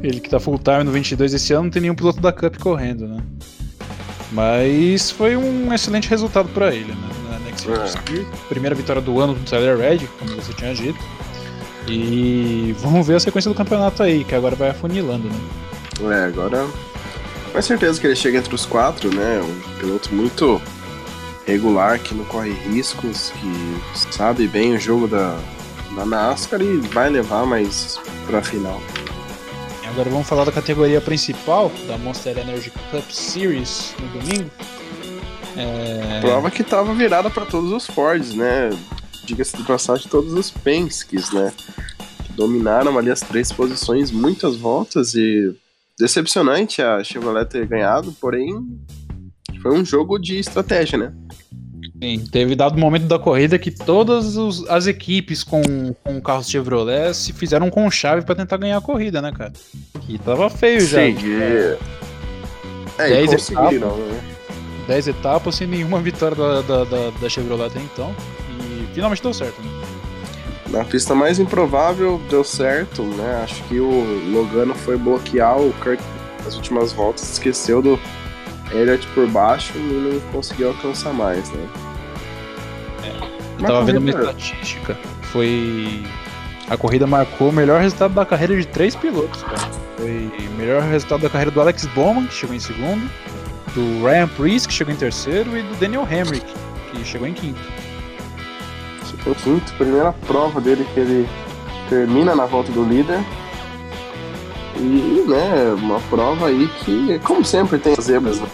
[0.03, 2.57] Ele que tá full time no 22 esse ano, não tem nenhum piloto da Cup
[2.57, 3.23] correndo, né?
[4.33, 7.09] Mas foi um excelente resultado para ele, né?
[7.29, 8.25] Na Next é.
[8.49, 10.99] Primeira vitória do ano do Tyler Red, como você tinha dito.
[11.87, 15.39] E vamos ver a sequência do campeonato aí, que agora vai afunilando, né?
[16.01, 16.67] É, agora.
[17.51, 19.41] Com certeza que ele chega entre os quatro, né?
[19.41, 20.61] Um piloto muito
[21.45, 25.37] regular, que não corre riscos, que sabe bem o jogo da,
[25.95, 28.81] da NASCAR e vai levar mais pra final.
[29.87, 34.49] Agora vamos falar da categoria principal da Monster Energy Cup Series no domingo.
[35.55, 36.19] É...
[36.21, 38.71] Prova que tava virada para todos os Fords, né?
[39.25, 41.53] Diga-se de passagem, todos os Penske's, né?
[42.25, 45.55] Que dominaram ali as três posições, muitas voltas e
[45.97, 48.79] decepcionante a Chevrolet ter ganhado, porém
[49.61, 51.13] foi um jogo de estratégia, né?
[52.01, 55.61] Sim, teve dado momento da corrida que todas os, as equipes com,
[56.03, 59.53] com carros Chevrolet se fizeram com chave para tentar ganhar a corrida, né, cara?
[60.09, 60.97] E tava feio já.
[60.97, 61.77] Sim, é,
[62.97, 64.21] é dez etapas, né?
[64.87, 68.13] 10 etapas sem nenhuma vitória da, da, da, da, Chevrolet até então.
[68.93, 69.69] Finalmente deu certo, né?
[70.69, 73.41] Na pista mais improvável deu certo, né?
[73.43, 75.99] Acho que o Logano foi bloquear o Kurt
[76.43, 77.99] nas últimas voltas, esqueceu do
[78.71, 81.69] Elliott por baixo e não conseguiu alcançar mais, né?
[83.59, 84.97] Eu tava vendo uma estatística.
[85.21, 86.03] Foi.
[86.69, 89.69] A corrida marcou o melhor resultado da carreira de três pilotos, cara.
[89.97, 93.09] Foi o melhor resultado da carreira do Alex Bowman, que chegou em segundo,
[93.75, 96.45] do Ryan Priest, que chegou em terceiro, e do Daniel Hamrick,
[96.91, 97.59] que chegou em quinto.
[99.25, 101.29] Em quinto, primeira prova dele que ele
[101.89, 103.19] termina na volta do líder.
[104.75, 108.47] E, né, uma prova aí que, como sempre, tem zebras, né?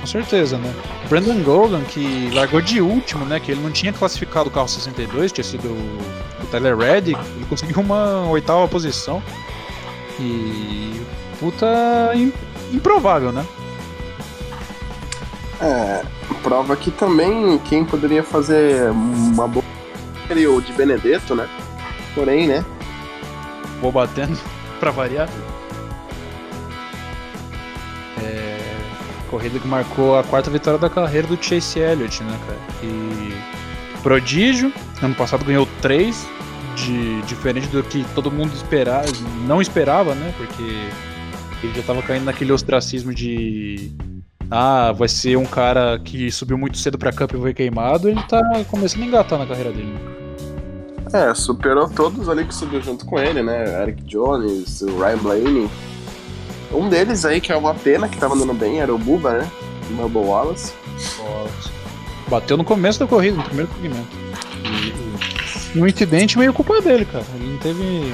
[0.00, 0.72] Com certeza, né?
[1.08, 3.40] Brandon Golden, que largou de último, né?
[3.40, 7.80] Que ele não tinha classificado o carro 62, tinha sido o Tyler Reddick, ele conseguiu
[7.80, 9.22] uma oitava posição.
[10.20, 11.00] E.
[11.40, 12.12] puta.
[12.72, 13.44] improvável, né?
[15.64, 16.04] É,
[16.42, 19.64] prova que também quem poderia fazer uma boa.
[20.30, 21.48] o de Benedetto, né?
[22.14, 22.64] Porém, né?
[23.80, 24.38] Vou batendo
[24.78, 25.28] pra variar.
[29.34, 32.58] corrida que marcou a quarta vitória da carreira do Chase Elliott, né, cara?
[32.84, 34.72] E prodígio,
[35.02, 36.24] ano passado ganhou três,
[36.76, 39.06] de diferente do que todo mundo esperava,
[39.44, 40.32] não esperava, né?
[40.36, 40.62] Porque
[41.62, 43.90] ele já tava caindo naquele ostracismo de
[44.50, 48.22] ah, vai ser um cara que subiu muito cedo pra Cup e foi queimado, ele
[48.24, 49.94] tá começando a engatar na carreira dele.
[51.12, 53.82] É, superou todos ali que subiu junto com ele, né?
[53.82, 55.70] Eric Jones, o Ryan Blaney.
[56.72, 59.50] Um deles aí, que é uma pena, que tava andando bem, era o Buba, né?
[59.90, 60.72] O Bubba Wallace.
[61.20, 61.70] Wallace.
[62.28, 64.24] Bateu no começo da corrida, no primeiro segmento.
[65.74, 67.24] E um incidente meio culpa dele, cara.
[67.36, 68.12] Ele não teve,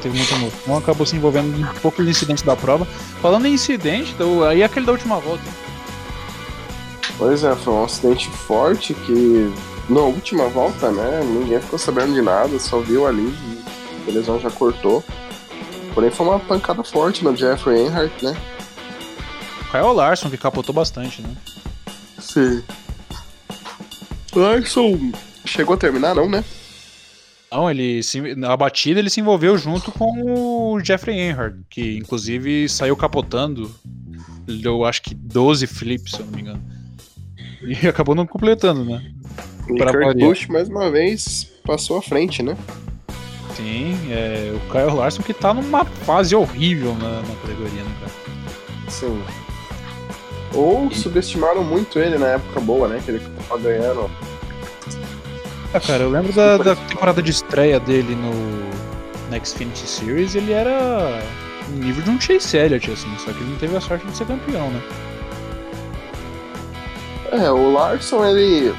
[0.00, 2.84] teve muita noção, acabou se envolvendo um pouco no incidente da prova.
[3.20, 4.14] Falando em incidente,
[4.48, 5.42] aí é aquele da última volta.
[7.18, 9.52] Pois é, foi um acidente forte que
[9.88, 11.20] na última volta, né?
[11.22, 13.62] Ninguém ficou sabendo de nada, só viu ali e
[14.02, 15.04] a televisão já cortou.
[15.92, 18.36] Porém foi uma pancada forte no Jeffrey Earnhardt, né?
[19.70, 21.30] Kyle Larson que capotou bastante, né?
[22.18, 22.62] Sim.
[24.34, 25.12] Larson
[25.44, 26.44] chegou a terminar, não, né?
[27.52, 32.68] Não, ele se, na batida ele se envolveu junto com o Jeffrey Earnhardt, que inclusive
[32.68, 33.70] saiu capotando.
[34.46, 36.62] Ele deu acho que 12 flips, se eu não me engano.
[37.62, 39.12] E acabou não completando, né?
[39.68, 42.56] E Kurt Busch mais uma vez passou à frente, né?
[43.56, 48.12] Sim, é o Kyle Larson que tá numa fase horrível na, na categoria, né, cara?
[48.88, 49.22] Sim.
[50.54, 50.94] Ou e...
[50.94, 53.00] subestimaram muito ele na época boa, né?
[53.04, 54.10] Que ele tava ganhando.
[55.72, 58.32] Ah, cara, eu lembro da, da temporada de estreia dele no,
[59.30, 61.22] no Xfinity Series, ele era
[61.68, 64.16] no nível de um Chase Elliott, assim, só que ele não teve a sorte de
[64.16, 64.82] ser campeão, né?
[67.30, 68.74] É, o Larson, ele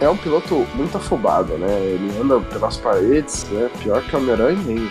[0.00, 1.68] é um piloto muito afobado, né?
[1.68, 3.70] Ele anda pelas paredes, né?
[3.82, 4.90] Pior que o Homem-Aranha mesmo.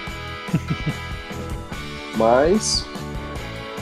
[2.15, 2.85] Mas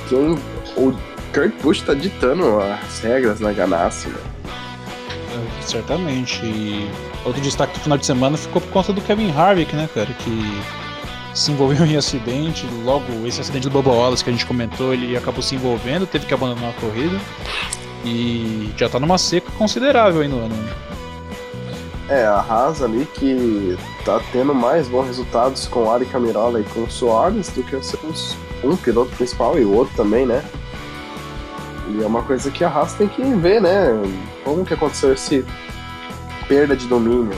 [0.08, 0.38] quem
[0.78, 0.95] o
[1.34, 4.19] Kurt Busch tá ditando as regras na Ganassi, né?
[4.45, 6.45] É, certamente.
[6.45, 6.89] E
[7.26, 10.08] outro destaque do final de semana ficou por conta do Kevin Harvick, né, cara?
[10.14, 10.62] Que
[11.34, 12.66] se envolveu em acidente.
[12.84, 16.26] Logo, esse acidente do Bobo Wallace que a gente comentou, ele acabou se envolvendo, teve
[16.26, 17.20] que abandonar a corrida.
[18.06, 20.56] E já tá numa seca considerável aí no ano.
[20.56, 20.74] Né?
[22.10, 26.64] É, a Haas ali que tá tendo mais bons resultados com o Ari Camirola e
[26.64, 30.44] com o Soares do que os seus um piloto principal e o outro também, né?
[31.88, 33.90] E é uma coisa que a Haas tem que ver, né?
[34.44, 35.46] Como que aconteceu esse
[36.50, 37.38] perda de domínio?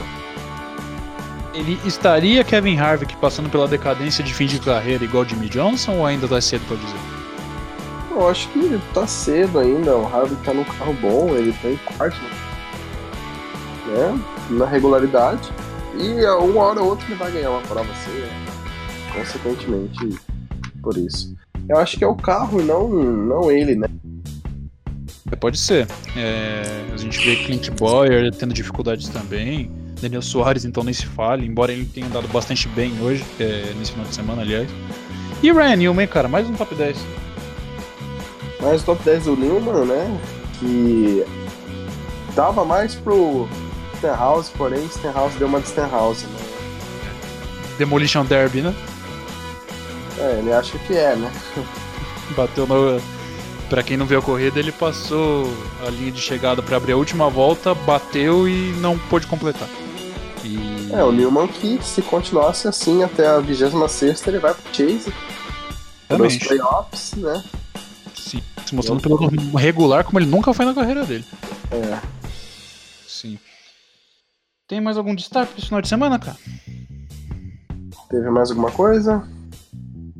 [1.54, 6.06] Ele estaria Kevin Harvick passando pela decadência de fim de carreira igual Jimmy Johnson ou
[6.06, 6.98] ainda tá cedo pra dizer?
[8.10, 9.96] Eu acho que tá cedo ainda.
[9.96, 12.16] O Harvick tá num carro bom, ele tá em quarto,
[13.86, 14.18] né?
[14.50, 15.52] Na regularidade.
[15.94, 18.52] E uma hora ou outra ele vai ganhar uma prova assim, né?
[19.12, 20.18] consequentemente
[20.82, 21.34] por isso.
[21.68, 23.88] Eu acho que é o carro e não, não ele, né?
[25.32, 25.88] É, pode ser.
[26.14, 29.70] É, a gente vê Clint Boyer tendo dificuldades também.
[30.00, 33.92] Daniel Soares, então, nem se fale, embora ele tenha dado bastante bem hoje, é, nesse
[33.92, 34.68] final de semana, aliás.
[35.42, 36.96] E Ryan Newman, cara, mais um top 10.
[38.60, 40.20] Mais um top 10 do Newman, né?
[40.58, 41.24] Que
[42.34, 43.48] dava mais pro
[43.96, 46.38] Stenhouse, porém Stenhouse deu uma de Stenhouse, né?
[47.78, 48.74] Demolition Derby, né?
[50.18, 51.32] É, ele acha que é, né?
[52.36, 53.00] Bateu no.
[53.72, 55.46] Pra quem não viu a corrida, ele passou
[55.86, 59.66] a linha de chegada para abrir a última volta, bateu e não pôde completar.
[60.44, 60.92] E...
[60.92, 65.10] É, o Newman que se continuasse assim até a 26 ele vai pro Chase.
[66.10, 67.42] Nos playoffs, né?
[68.14, 69.16] Sim, se mostrando pelo
[69.56, 71.24] regular como ele nunca foi na carreira dele.
[71.70, 71.98] É.
[73.08, 73.38] Sim.
[74.68, 76.36] Tem mais algum destaque pro final de semana, cara?
[78.10, 79.26] Teve mais alguma coisa?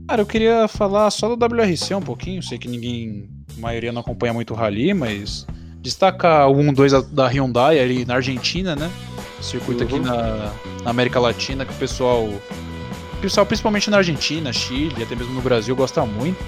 [0.08, 2.42] Cara, eu queria falar só do WRC um pouquinho.
[2.42, 5.46] Sei que ninguém, a maioria não acompanha muito o Rally, mas
[5.80, 8.90] destaca o 1-2 da Hyundai ali na Argentina, né?
[9.40, 9.88] Circuito uhum.
[9.88, 10.52] aqui na,
[10.84, 15.42] na, América Latina que o pessoal, o pessoal, principalmente na Argentina, Chile, até mesmo no
[15.42, 16.38] Brasil, gosta muito.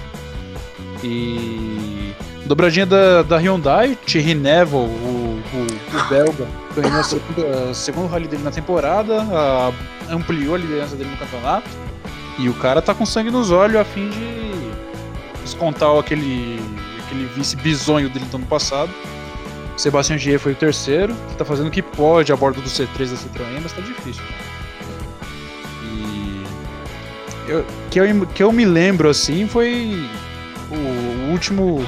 [1.03, 2.13] E
[2.45, 7.01] dobradinha da, da Hyundai, Thierry Neville, o, o, o belga, ganhou
[7.69, 9.73] o segundo rally dele na temporada, a,
[10.09, 11.69] ampliou a liderança dele no campeonato.
[12.37, 16.59] E o cara tá com sangue nos olhos a fim de descontar aquele,
[17.05, 18.91] aquele vice bizonho dele do ano passado.
[19.77, 23.09] Sebastian Gier foi o terceiro, que tá fazendo o que pode a bordo do C3
[23.09, 24.23] da Citroën, mas tá difícil.
[25.83, 26.43] E.
[27.47, 30.07] Eu, que, eu, que eu me lembro assim foi
[30.71, 31.85] o, último,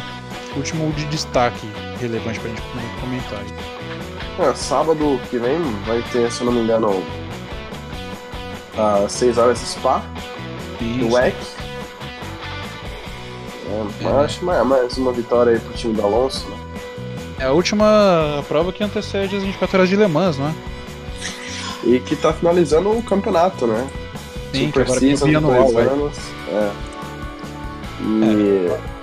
[0.55, 1.67] último de destaque
[1.99, 2.61] relevante pra gente
[2.99, 3.43] comentar.
[4.39, 7.03] É, sábado que vem vai ter, se eu não me engano,
[8.77, 10.03] às 6 horas Spa
[10.79, 11.35] do WEC.
[14.01, 14.25] É, é.
[14.25, 16.57] Acho mais, uma vitória aí pro time do Alonso, né?
[17.39, 20.53] É a última prova que antecede as 24 horas de Le Mans, não é?
[21.83, 23.87] E que tá finalizando o campeonato, né?
[24.51, 26.17] Sim, Super que agora Season, tem anual, anos.
[26.49, 26.71] É.
[28.01, 28.67] E...
[28.71, 28.97] É.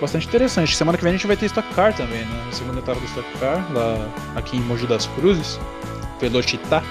[0.00, 0.76] Bastante interessante.
[0.76, 2.48] Semana que vem a gente vai ter Stock Car também, né?
[2.50, 5.58] Segunda etapa do Stock Car, lá aqui em Mogi das Cruzes,
[6.20, 6.82] Velocità.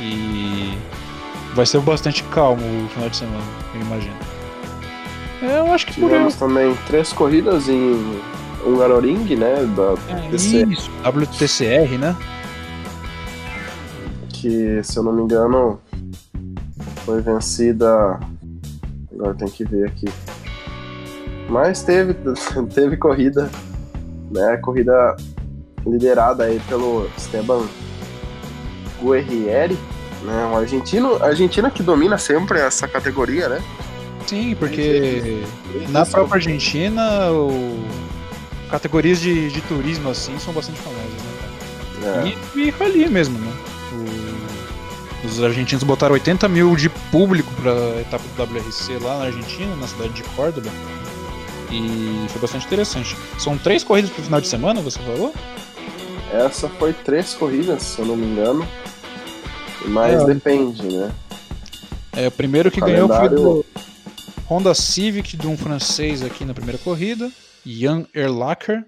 [0.00, 0.78] E
[1.54, 3.44] vai ser bastante calmo o final de semana,
[3.74, 4.33] eu imagino.
[5.44, 8.18] É, eu acho que Tivemos por também três corridas em
[8.64, 9.56] Hungaroring, né?
[9.76, 12.16] Da é, isso, WTCR, né?
[14.30, 15.78] Que, se eu não me engano,
[17.04, 18.18] foi vencida.
[19.12, 20.06] Agora tem que ver aqui.
[21.48, 22.14] Mas teve,
[22.74, 23.50] teve corrida,
[24.30, 24.56] né?
[24.56, 25.14] Corrida
[25.86, 27.66] liderada aí pelo Esteban
[29.02, 29.76] Guerrieri,
[30.22, 30.46] né?
[30.50, 33.62] Um argentino, argentina que domina sempre essa categoria, né?
[34.26, 35.42] Sim, porque
[35.90, 37.84] na própria Argentina, o...
[38.70, 41.04] categorias de, de turismo assim são bastante famosas,
[42.02, 42.34] né?
[42.54, 42.58] É.
[42.58, 43.52] E, e rally mesmo, né?
[43.92, 45.26] O...
[45.26, 49.86] Os argentinos botaram 80 mil de público pra etapa do WRC lá na Argentina, na
[49.86, 50.70] cidade de Córdoba.
[51.70, 53.16] E foi bastante interessante.
[53.38, 55.34] São três corridas pro final de semana, você falou?
[56.30, 58.66] Essa foi três corridas, se eu não me engano.
[59.86, 60.26] Mas É.
[60.26, 61.10] depende, né?
[62.12, 63.66] É, o primeiro que O ganhou foi calendário- do
[64.48, 67.30] Honda Civic de um francês aqui na primeira corrida,
[67.64, 68.84] Jan Erlacher.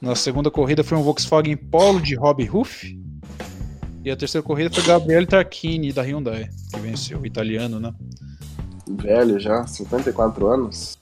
[0.00, 2.96] Na segunda corrida foi um Volkswagen Polo de Rob Ruff.
[4.04, 7.92] E a terceira corrida foi Gabriele Tarquini da Hyundai, que venceu, o italiano, né?
[8.88, 10.96] Velho já, 54 anos.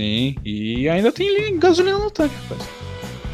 [0.00, 2.68] Sim, e ainda tem li- gasolina no tanque, rapaz.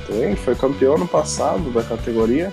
[0.09, 2.53] Tem, foi campeão no passado da categoria.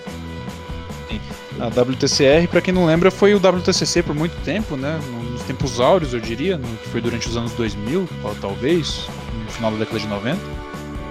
[1.58, 4.98] A WTCR, pra quem não lembra, foi o WTCC por muito tempo, né?
[5.42, 9.08] Nos tempos áureos, eu diria, no- que foi durante os anos 2000, ou talvez,
[9.44, 10.38] no final da década de 90.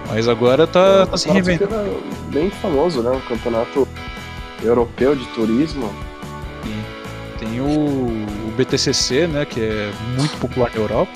[0.08, 2.02] Mas agora tá, tá se reinventando.
[2.30, 3.10] bem famoso, né?
[3.10, 3.86] Um campeonato
[4.62, 5.92] europeu de turismo.
[7.38, 11.10] Tem o, o BTCC, né, que é muito popular na Europa.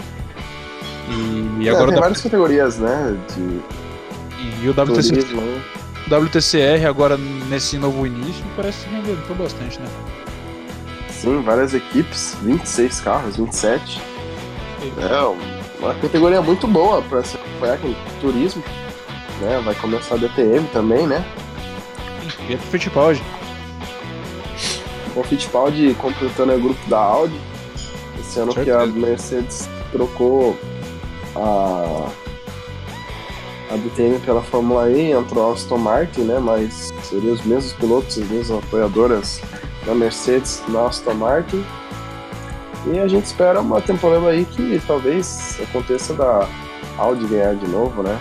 [1.08, 3.16] E, e É, agora tem o várias categorias, né?
[3.34, 3.60] De
[4.62, 5.40] e o turismo.
[5.40, 5.62] né?
[6.10, 9.86] WTCR agora nesse novo início parece que reinventou bastante, né?
[11.20, 14.00] Sim, várias equipes, 26 carros, 27.
[14.98, 18.62] É uma categoria muito boa para se acompanhar com turismo.
[19.40, 19.60] Né?
[19.64, 21.24] Vai começar a DTM também, né?
[22.46, 23.22] Pietro Fittipaldi.
[25.14, 27.40] O Fittipaldi completando o grupo da Audi.
[28.20, 28.98] Esse ano que a Certeza.
[28.98, 30.56] Mercedes trocou
[31.34, 32.10] a,
[33.72, 36.38] a DTM pela Fórmula E, entrou a Aston Martin, né?
[36.38, 39.40] Mas seriam os mesmos pilotos, as mesmas apoiadoras
[39.86, 41.64] da Mercedes na Aston Martin.
[42.86, 46.48] E a gente espera uma temporada aí que talvez aconteça da
[46.98, 48.18] Audi ganhar de novo, né?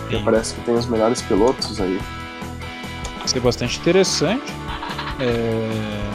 [0.00, 2.00] Porque parece que tem os melhores pilotos aí.
[3.18, 4.52] Vai ser bastante interessante.
[5.18, 6.10] É...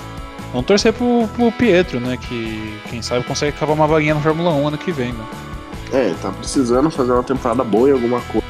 [0.51, 2.17] Vamos torcer pro, pro Pietro, né?
[2.17, 5.25] Que quem sabe consegue cavar uma vaguinha na Fórmula 1 ano que vem, né?
[5.91, 8.45] É, tá precisando fazer uma temporada boa em alguma coisa.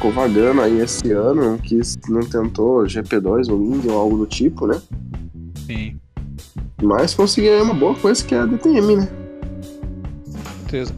[0.00, 4.24] Ficou vagando aí esse ano, não quis, não tentou GP2 ou Indy ou algo do
[4.24, 4.80] tipo, né?
[5.66, 6.00] Sim,
[6.82, 9.08] Mas conseguiu uma boa coisa que é a DTM, né?
[10.70, 10.94] certeza.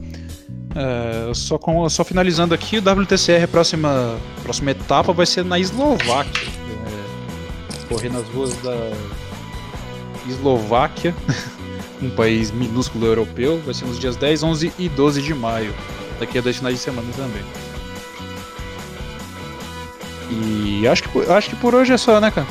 [0.76, 5.58] É, só, com, só finalizando aqui, o WTCR, a próxima, próxima etapa vai ser na
[5.58, 6.48] Eslováquia.
[6.48, 8.92] É, correr nas ruas da
[10.28, 11.12] Eslováquia,
[12.00, 13.60] um país minúsculo europeu.
[13.64, 15.74] Vai ser nos dias 10, 11 e 12 de maio.
[16.20, 17.42] Daqui a dois finais de semana também.
[20.32, 22.46] E acho que, por- acho que por hoje é só, né, cara?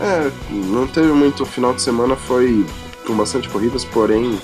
[0.00, 2.66] É, não teve muito final de semana, foi
[3.06, 4.38] com bastante corridas, porém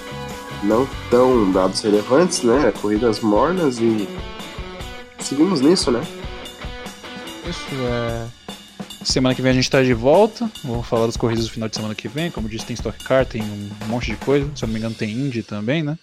[0.62, 2.72] não tão dados relevantes, né?
[2.80, 4.08] Corridas mornas e
[5.20, 6.00] seguimos nisso, né?
[7.48, 8.26] Isso é.
[9.04, 10.50] Semana que vem a gente tá de volta.
[10.64, 12.30] Vamos falar das corridas do final de semana que vem.
[12.30, 14.48] Como disse, tem Stock Car, tem um monte de coisa.
[14.54, 15.96] Se eu não me engano, tem Indy também, né?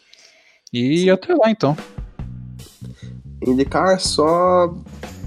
[0.74, 1.78] E até lá então.
[3.46, 4.74] Indicar só.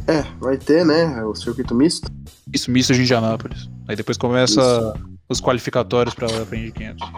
[0.09, 1.23] É, vai ter, né?
[1.23, 2.11] O circuito misto.
[2.53, 3.69] Isso, misto de Indianápolis.
[3.87, 4.95] Aí depois começa
[5.29, 7.09] os qualificatórios pra, pra Indy 500.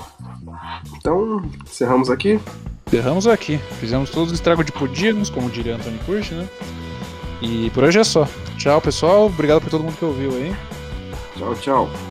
[0.97, 2.41] Então, encerramos aqui.
[2.93, 3.59] Erramos aqui.
[3.78, 6.49] Fizemos todos os estragos de podíamos, como diria Antônio Curti, né?
[7.41, 8.28] E por hoje é só.
[8.59, 9.26] Tchau, pessoal.
[9.26, 10.55] Obrigado por todo mundo que ouviu aí.
[11.36, 11.91] Tchau, tchau.